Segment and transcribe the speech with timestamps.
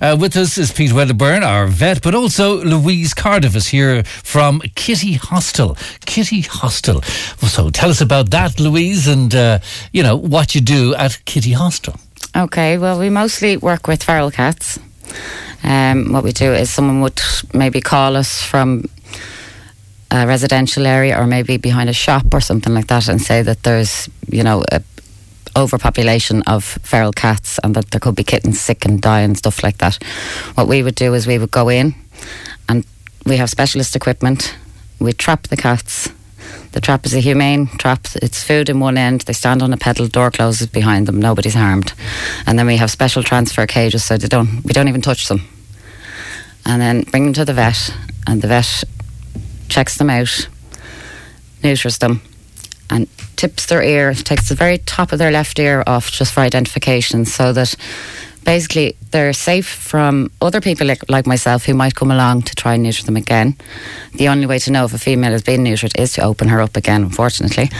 [0.00, 4.60] Uh, with us is Pete Wedderburn, our vet, but also Louise Cardiff is here from
[4.76, 5.76] Kitty Hostel.
[6.06, 7.02] Kitty Hostel.
[7.02, 9.58] So tell us about that, Louise, and uh,
[9.92, 11.96] you know what you do at Kitty Hostel.
[12.36, 14.78] Okay, well, we mostly work with feral cats.
[15.64, 17.20] Um, what we do is someone would
[17.52, 18.84] maybe call us from
[20.12, 23.64] a residential area or maybe behind a shop or something like that and say that
[23.64, 24.80] there's, you know, a
[25.58, 29.62] overpopulation of feral cats and that there could be kittens sick and die and stuff
[29.62, 30.02] like that.
[30.54, 31.94] What we would do is we would go in
[32.68, 32.84] and
[33.26, 34.56] we have specialist equipment.
[35.00, 36.10] We trap the cats.
[36.72, 38.06] The trap is a humane trap.
[38.16, 39.22] It's food in one end.
[39.22, 40.06] They stand on a pedal.
[40.06, 41.20] Door closes behind them.
[41.20, 41.92] Nobody's harmed.
[42.46, 44.62] And then we have special transfer cages so they don't.
[44.64, 45.46] We don't even touch them.
[46.64, 47.94] And then bring them to the vet,
[48.26, 48.84] and the vet
[49.68, 50.48] checks them out,
[51.62, 52.20] neuters them,
[52.90, 56.40] and tips their ear, takes the very top of their left ear off just for
[56.40, 57.74] identification so that
[58.44, 62.74] basically they're safe from other people like, like myself who might come along to try
[62.74, 63.56] and neuter them again.
[64.14, 66.60] The only way to know if a female has been neutered is to open her
[66.60, 67.70] up again, unfortunately.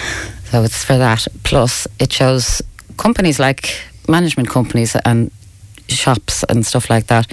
[0.44, 1.26] So it's for that.
[1.42, 2.62] Plus, it shows
[2.96, 5.30] companies like management companies and
[5.88, 7.26] shops and stuff like that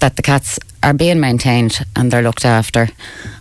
[0.00, 2.88] that the cats are being maintained and they're looked after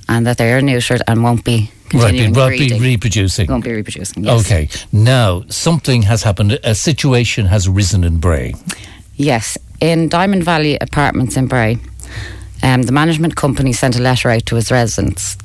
[0.07, 3.47] and that they are neutered and won't be Right, be, continuing be reproducing.
[3.47, 4.23] Won't be reproducing.
[4.23, 4.45] Yes.
[4.45, 6.59] Okay, now something has happened.
[6.63, 8.55] A situation has arisen in Bray.
[9.15, 11.77] Yes, in Diamond Valley Apartments in Bray,
[12.63, 15.37] um, the management company sent a letter out to its residents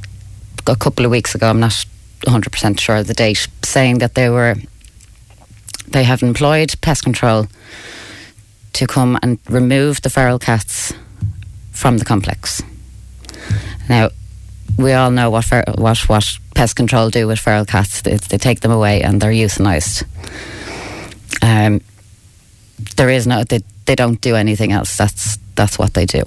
[0.67, 1.49] a couple of weeks ago.
[1.49, 1.85] I'm not
[2.27, 4.55] 100% sure of the date, saying that they were
[5.89, 7.47] they have employed pest control
[8.75, 10.93] to come and remove the feral cats
[11.73, 12.63] from the complex.
[13.89, 14.11] Now,
[14.79, 18.01] we all know what fer- what what pest control do with feral cats.
[18.01, 20.05] They, they take them away and they're euthanized.
[21.43, 21.81] Um,
[22.97, 24.97] there is no they, they don't do anything else.
[24.97, 26.23] That's that's what they do.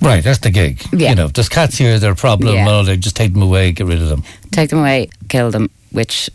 [0.00, 0.82] Right, that's the gig.
[0.92, 1.10] Yeah.
[1.10, 2.54] You know, there's cats here, they're a problem.
[2.54, 2.64] Yeah.
[2.64, 4.24] No, they just take them away, get rid of them.
[4.50, 6.28] Take them away, kill them, which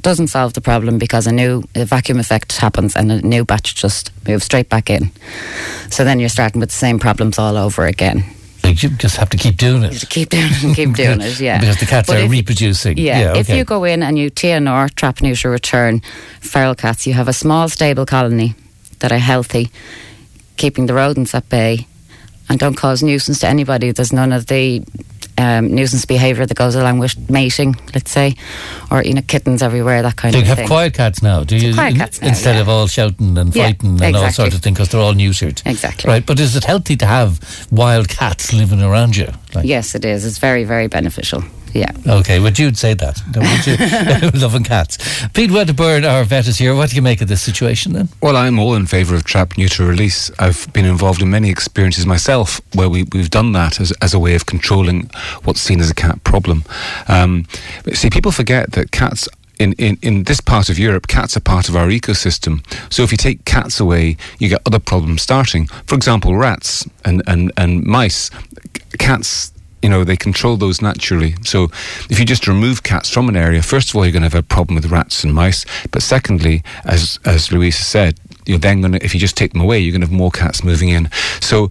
[0.00, 3.74] doesn't solve the problem because a new a vacuum effect happens and a new batch
[3.74, 5.10] just moves straight back in.
[5.90, 8.24] So then you're starting with the same problems all over again.
[8.72, 9.92] Ju- just have to keep doing You it.
[9.92, 11.58] just keep doing it and keep doing it, yeah.
[11.60, 12.96] Because the cats But are if- reproducing.
[12.98, 13.58] Yeah, if okay.
[13.58, 16.00] you go in and you TNR, trap, neuter, return
[16.40, 18.54] feral cats, you have a small, stable colony
[19.00, 19.70] that are healthy,
[20.56, 21.86] keeping the rodents at bay
[22.48, 23.90] and don't cause nuisance to anybody.
[23.92, 24.82] There's none of the
[25.38, 28.34] um, nuisance behaviour that goes along with mating, let's say,
[28.90, 30.44] or you know kittens everywhere, that kind of thing.
[30.44, 31.74] Do you have quiet cats now, do you?
[31.74, 32.60] quiet cats now, Instead yeah.
[32.62, 34.32] of all shouting and Yeah, fighting and all exactly.
[34.32, 35.64] sorts of things because they're all neutered.
[35.66, 36.08] Exactly.
[36.08, 39.28] Right, but is it healthy to have wild cats living around you?
[39.54, 40.24] Like, Yes, it is.
[40.24, 41.42] It's very, very beneficial.
[41.74, 41.90] Yeah.
[42.06, 43.20] Okay, would you say that?
[43.34, 44.40] No, would you?
[44.40, 45.26] Loving cats.
[45.30, 46.72] Pete Wedderburn, our vet, is here.
[46.72, 48.08] What do you make of this situation then?
[48.22, 50.30] Well, I'm all in favour of trap, neuter, release.
[50.38, 54.20] I've been involved in many experiences myself where we, we've done that as, as a
[54.20, 55.10] way of controlling
[55.42, 56.62] what's seen as a cat problem.
[57.08, 57.46] Um,
[57.82, 59.28] but see, people forget that cats.
[59.58, 62.64] In, in, in this part of Europe, cats are part of our ecosystem.
[62.92, 65.66] So if you take cats away, you get other problems starting.
[65.86, 68.30] For example, rats and, and, and mice.
[68.98, 69.52] Cats
[69.84, 71.34] you know they control those naturally.
[71.44, 71.64] So
[72.08, 74.44] if you just remove cats from an area first of all you're going to have
[74.44, 75.66] a problem with rats and mice.
[75.90, 79.60] But secondly as as louisa said you're then going to if you just take them
[79.60, 81.10] away you're going to have more cats moving in.
[81.40, 81.68] So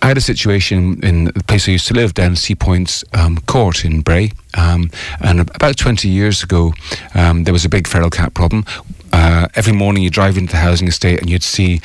[0.00, 3.38] I had a situation in the place I used to live down Sea Point um,
[3.38, 4.90] Court in Bray, um,
[5.20, 6.74] and about 20 years ago,
[7.14, 8.64] um, there was a big feral cat problem.
[9.12, 11.80] Uh, every morning you drive into the housing estate and you'd see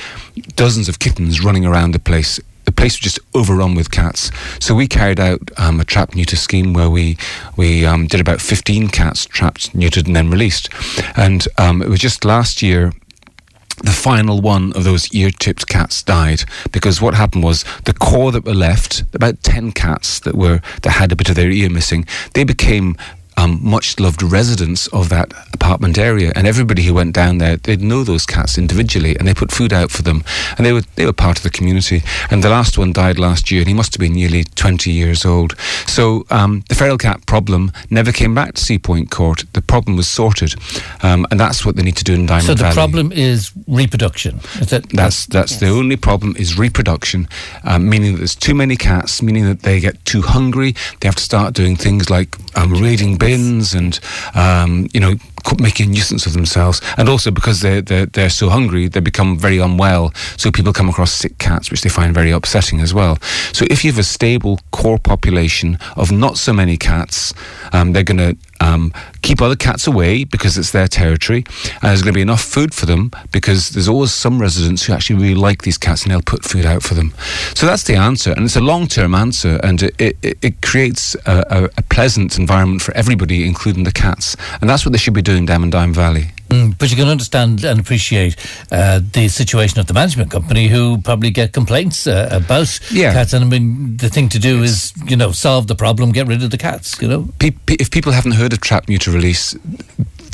[0.56, 2.40] dozens of kittens running around the place
[2.72, 4.32] the place was just overrun with cats.
[4.60, 7.18] So we carried out um, a trap neuter scheme where we
[7.58, 10.70] we um, did about 15 cats trapped, neutered, and then released.
[11.18, 12.94] And um, it was just last year.
[13.84, 18.46] The final one of those ear-tipped cats died because what happened was the core that
[18.46, 22.06] were left, about ten cats that were that had a bit of their ear missing,
[22.36, 22.96] they became
[23.42, 27.82] um, much loved residents of that apartment area, and everybody who went down there, they'd
[27.82, 30.24] know those cats individually, and they put food out for them,
[30.58, 32.04] and they were they were part of the community.
[32.30, 35.26] And the last one died last year, and he must have been nearly twenty years
[35.26, 35.58] old.
[35.88, 39.46] So um, the feral cat problem never came back to Sea Point Court.
[39.54, 40.56] The problem was sorted,
[41.04, 42.58] um, and that's what they need to do in Diamond Valley.
[42.58, 42.76] So the Valley.
[42.76, 44.40] problem is reproduction.
[44.60, 47.28] Is that, That's that's the only problem is reproduction,
[47.64, 50.76] um, meaning that there's too many cats, meaning that they get too hungry.
[51.00, 54.00] They have to start doing things like um, raiding bins and
[54.36, 55.14] um, you know
[55.60, 59.38] making a nuisance of themselves, and also because they're, they're they're so hungry, they become
[59.38, 60.14] very unwell.
[60.38, 63.18] So people come across sick cats, which they find very upsetting as well.
[63.54, 67.34] So if you have a stable core population of not so many cats,
[67.74, 72.02] um, they're going to um, keep other cats away because it's their territory, and there's
[72.02, 75.36] going to be enough food for them because there's always some residents who actually really
[75.36, 77.14] like these cats and they'll put food out for them.
[77.56, 81.16] So that's the answer, and it's a long term answer, and it, it, it creates
[81.26, 84.36] a, a, a, pleasant environment for everybody, including the cats.
[84.62, 86.32] And that's what they should be doing down in Down Valley.
[86.50, 88.36] Mm, but you can understand and appreciate
[88.72, 93.14] uh, the situation of the management company who probably get complaints uh, about yeah.
[93.14, 93.32] cats.
[93.32, 96.44] And I mean, the thing to do is, you know, solve the problem, get rid
[96.44, 97.30] of the cats, you know?
[97.40, 99.56] Pe- pe- if people haven't heard of trap, neuter, release,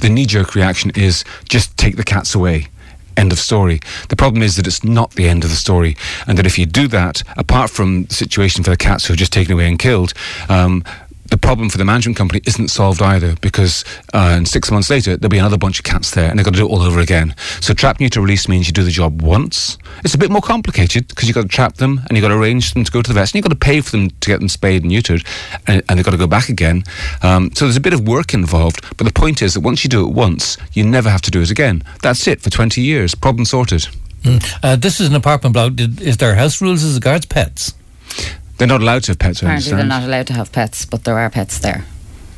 [0.01, 2.67] the knee jerk reaction is just take the cats away.
[3.15, 3.79] End of story.
[4.09, 5.97] The problem is that it's not the end of the story,
[6.27, 9.17] and that if you do that, apart from the situation for the cats who are
[9.17, 10.13] just taken away and killed,
[10.49, 10.83] um,
[11.29, 13.83] the problem for the management company isn't solved either because
[14.13, 16.59] uh, six months later there'll be another bunch of cats there and they've got to
[16.59, 17.35] do it all over again.
[17.61, 19.77] So trap neuter release means you do the job once.
[20.03, 22.35] It's a bit more complicated because you've got to trap them and you've got to
[22.35, 24.29] arrange them to go to the vet and you've got to pay for them to
[24.29, 25.25] get them spayed and neutered
[25.67, 26.83] and, and they've got to go back again.
[27.21, 28.83] Um, so there's a bit of work involved.
[28.97, 31.41] But the point is that once you do it once, you never have to do
[31.41, 31.83] it again.
[32.01, 33.15] That's it for 20 years.
[33.15, 33.87] Problem sorted.
[34.23, 34.57] Mm.
[34.63, 35.73] Uh, this is an apartment block.
[35.77, 37.73] Is there house rules as regards pets?
[38.57, 39.41] They're not allowed to have pets.
[39.41, 41.85] Apparently, they're not allowed to have pets, but there are pets there.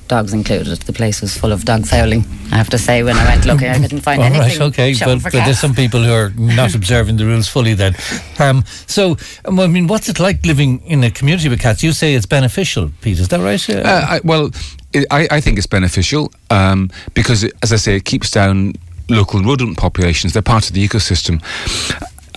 [0.10, 0.76] Dogs included.
[0.80, 2.26] The place was full of dog fouling.
[2.52, 4.60] I have to say, when I went looking, I couldn't find All anything.
[4.60, 7.76] Right, okay, but, but there's some people who are not observing the rules fully.
[7.76, 7.96] Then,
[8.40, 11.84] um, so um, I mean, what's it like living in a community with cats?
[11.84, 13.20] You say it's beneficial, Pete.
[13.20, 13.70] Is that right?
[13.70, 14.50] Uh, I, well,
[14.94, 18.74] it, I, I, think it's beneficial um, because, it, as I say, it keeps down
[19.10, 20.34] local rodent populations.
[20.34, 21.40] They're part of the ecosystem.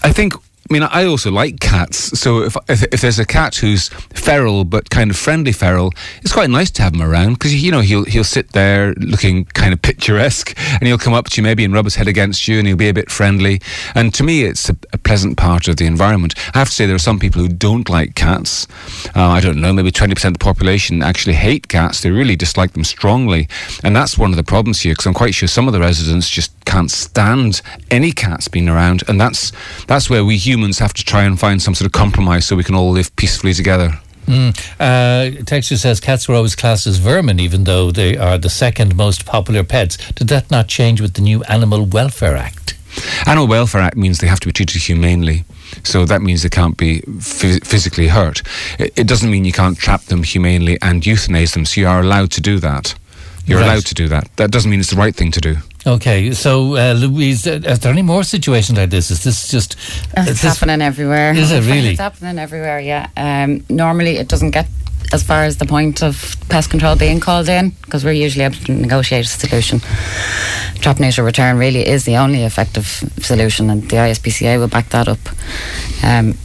[0.04, 0.34] I think
[0.72, 2.18] I mean, I also like cats.
[2.18, 5.92] So if, if, if there's a cat who's feral but kind of friendly feral,
[6.22, 9.44] it's quite nice to have him around because you know he'll he'll sit there looking
[9.44, 12.48] kind of picturesque, and he'll come up to you maybe and rub his head against
[12.48, 13.60] you, and he'll be a bit friendly.
[13.94, 16.32] And to me, it's a, a pleasant part of the environment.
[16.54, 18.66] I have to say there are some people who don't like cats.
[19.14, 22.00] Uh, I don't know, maybe twenty percent of the population actually hate cats.
[22.00, 23.46] They really dislike them strongly,
[23.84, 26.30] and that's one of the problems here because I'm quite sure some of the residents
[26.30, 29.52] just can't stand any cats being around, and that's
[29.86, 32.64] that's where we humans have to try and find some sort of compromise so we
[32.64, 33.98] can all live peacefully together.
[34.26, 34.56] Mm.
[34.78, 38.96] Uh, Texture says cats were always classed as vermin, even though they are the second
[38.96, 39.96] most popular pets.
[40.12, 42.74] Did that not change with the new Animal Welfare Act?
[43.26, 45.44] Animal Welfare Act means they have to be treated humanely.
[45.82, 48.42] So that means they can't be f- physically hurt.
[48.78, 51.64] It, it, doesn't mean you can't trap them humanely and euthanize them.
[51.64, 52.94] So you are allowed to do that.
[53.46, 53.66] You're right.
[53.66, 54.28] allowed to do that.
[54.36, 55.56] That doesn't mean it's the right thing to do.
[55.84, 59.10] Okay, so uh, Louise, uh, are there any more situations like this?
[59.10, 59.76] Is this just?
[60.16, 61.34] It's this happening everywhere.
[61.34, 61.90] Is it really?
[61.90, 62.78] It's happening everywhere.
[62.78, 63.08] Yeah.
[63.16, 64.66] Um, normally, it doesn't get
[65.12, 68.56] as far as the point of pest control being called in because we're usually able
[68.56, 69.80] to negotiate a solution.
[70.80, 72.86] Trap neuter return really is the only effective
[73.18, 75.18] solution, and the ISPCA will back that up.
[76.04, 76.38] Um,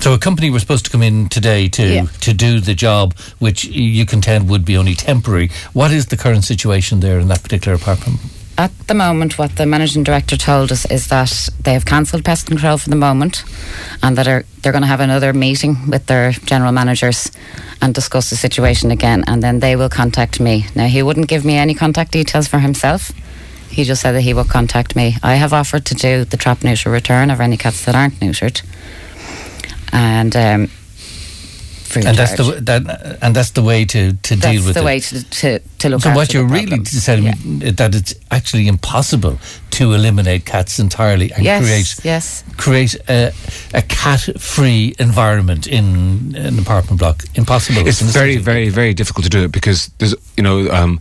[0.00, 2.06] so a company was supposed to come in today to yeah.
[2.20, 5.50] to do the job, which you contend would be only temporary.
[5.72, 8.20] What is the current situation there in that particular apartment?
[8.56, 12.46] At the moment, what the managing director told us is that they have cancelled pest
[12.46, 13.44] control for the moment,
[14.02, 17.30] and that are, they're going to have another meeting with their general managers
[17.80, 20.66] and discuss the situation again, and then they will contact me.
[20.74, 23.12] Now he wouldn't give me any contact details for himself.
[23.70, 25.16] He just said that he would contact me.
[25.22, 28.62] I have offered to do the trap neuter return of any cats that aren't neutered
[29.92, 30.70] and um,
[31.96, 34.84] and that's the that and that's the way to, to that's deal with the it.
[34.84, 36.02] way to, to, to look.
[36.02, 37.70] So what you're really saying yeah.
[37.72, 39.38] that it's actually impossible
[39.72, 42.44] to eliminate cats entirely and yes, create yes.
[42.56, 43.32] create a,
[43.74, 47.24] a cat-free environment in an apartment block.
[47.34, 47.86] Impossible.
[47.86, 51.00] It's very very very difficult to do it because there's you know um,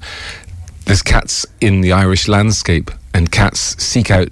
[0.85, 4.29] there's cats in the Irish landscape and cats seek out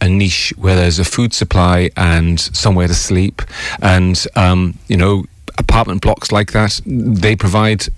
[0.00, 3.42] a niche where there's a food supply and somewhere to sleep,
[3.82, 5.24] and um, you know
[5.58, 7.88] apartment blocks like that they provide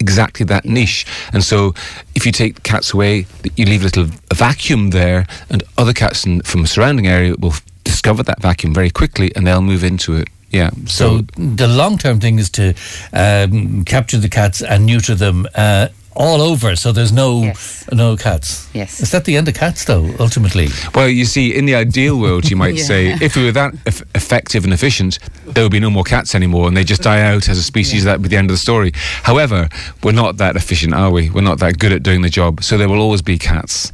[0.00, 1.06] exactly that niche.
[1.32, 1.74] And so,
[2.14, 6.40] if you take cats away, you leave a little vacuum there, and other cats in,
[6.42, 7.54] from a surrounding area will
[7.84, 10.28] discover that vacuum very quickly, and they'll move into it.
[10.50, 10.70] Yeah.
[10.86, 12.74] So, so the long term thing is to
[13.12, 15.46] um, capture the cats and neuter them.
[15.54, 17.88] Uh, all over, so there's no yes.
[17.92, 18.68] no cats.
[18.74, 19.00] Yes.
[19.00, 20.12] Is that the end of cats, though?
[20.18, 20.68] Ultimately.
[20.94, 22.84] Well, you see, in the ideal world, you might yeah.
[22.84, 26.34] say, if we were that e- effective and efficient, there would be no more cats
[26.34, 28.04] anymore, and they just die out as a species.
[28.04, 28.12] Yeah.
[28.12, 28.92] That would be the end of the story.
[28.94, 29.68] However,
[30.02, 31.30] we're not that efficient, are we?
[31.30, 33.92] We're not that good at doing the job, so there will always be cats.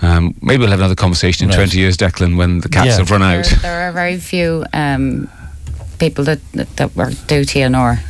[0.00, 1.66] Um, maybe we'll have another conversation in right.
[1.66, 2.96] 20 years, Declan, when the cats yeah.
[2.98, 3.44] have run out.
[3.44, 5.28] There, there are very few um,
[5.98, 8.00] people that, that, that were do TNR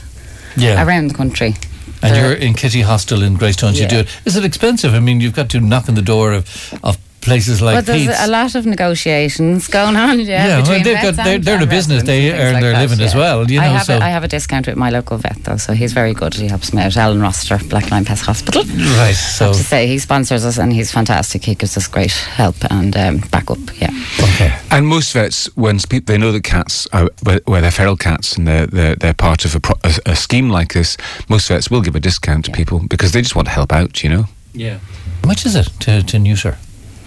[0.57, 0.87] yeah.
[0.87, 1.55] around the country.
[2.03, 3.79] And you're in Kitty Hostel in Greystones.
[3.79, 3.85] Yeah.
[3.85, 4.21] You do it.
[4.25, 4.95] Is it expensive?
[4.95, 6.97] I mean, you've got to knock on the door of, of
[7.29, 8.25] places like But there's Pete's.
[8.25, 10.19] a lot of negotiations going on.
[10.21, 12.03] Yeah, Yeah, well, they've got they're, and- they're the business.
[12.03, 14.09] They earn like their that, living as well, you I know, have, so- a, I
[14.11, 16.35] have a discount with my local vet though, so he's very good.
[16.35, 16.97] He helps me out.
[16.97, 18.63] Alan Roster, Black Line Pest Hospital.
[18.99, 19.13] right.
[19.15, 21.45] So to say he sponsors us and he's fantastic.
[21.45, 23.59] He gives us great help and um, backup.
[23.81, 23.91] Yeah.
[24.21, 24.57] okay.
[24.71, 28.37] And most vets, when spe- they know that cats are where, where they're feral cats
[28.37, 30.97] and they're they're, they're part of a, pro- a, a scheme like this,
[31.29, 34.03] most vets will give a discount to people because they just want to help out.
[34.03, 34.79] You know, Yeah.
[35.23, 36.57] How much is it to to neuter?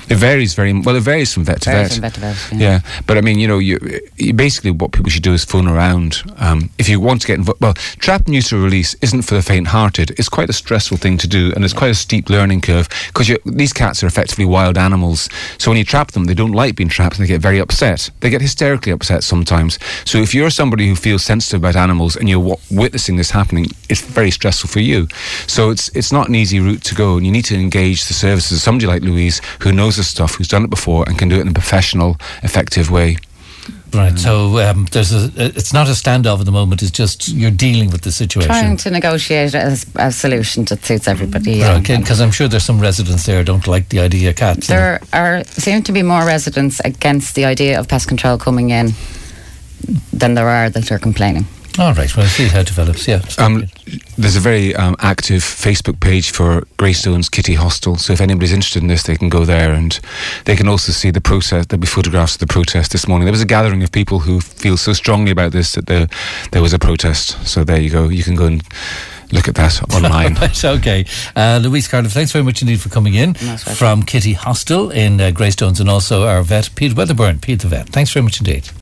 [0.09, 0.95] It varies very well.
[0.95, 2.13] It varies from vet to Varies vet.
[2.13, 2.71] from vet to vet, yeah.
[2.71, 3.79] Yeah, but I mean, you know, you,
[4.17, 6.21] you basically what people should do is phone around.
[6.37, 10.11] Um, if you want to get involved, well, trap, neuter, release isn't for the faint-hearted.
[10.19, 13.31] It's quite a stressful thing to do, and it's quite a steep learning curve because
[13.45, 15.29] these cats are effectively wild animals.
[15.57, 18.09] So when you trap them, they don't like being trapped, and they get very upset.
[18.19, 19.79] They get hysterically upset sometimes.
[20.05, 23.67] So if you're somebody who feels sensitive about animals and you're w- witnessing this happening,
[23.89, 25.07] it's very stressful for you.
[25.47, 28.13] So it's it's not an easy route to go, and you need to engage the
[28.13, 28.57] services.
[28.57, 31.37] of Somebody like Louise who knows this stuff, who's done it before, and can do
[31.37, 33.17] it in a professional, effective way.
[33.93, 34.17] Right.
[34.17, 35.29] So um, there's a.
[35.35, 36.81] It's not a standoff at the moment.
[36.81, 38.49] It's just you're dealing with the situation.
[38.49, 41.53] Trying to negotiate a, a solution that suits everybody.
[41.53, 41.79] Yeah.
[41.79, 44.67] Because I'm sure there's some residents there who don't like the idea of cats.
[44.67, 48.93] There are seem to be more residents against the idea of pest control coming in
[50.13, 51.45] than there are that are complaining.
[51.79, 52.15] All right.
[52.15, 53.07] Well, see how it develops.
[53.07, 53.21] Yeah.
[53.37, 53.65] Um,
[54.17, 57.95] there's a very um, active Facebook page for Greystones Kitty Hostel.
[57.95, 59.97] So if anybody's interested in this, they can go there and
[60.45, 61.65] they can also see the process.
[61.65, 63.25] There'll be photographs of the protest this morning.
[63.25, 66.07] There was a gathering of people who feel so strongly about this that there,
[66.51, 67.47] there was a protest.
[67.47, 68.09] So there you go.
[68.09, 68.61] You can go and
[69.31, 70.33] look at that online.
[70.35, 71.05] right, okay.
[71.37, 73.75] Uh, Louise Cardiff, thanks very much indeed for coming in Most welcome.
[73.75, 77.87] from Kitty Hostel in uh, Greystones and also our vet, Pete Wedderburn, Pete the vet.
[77.87, 78.69] Thanks very much indeed.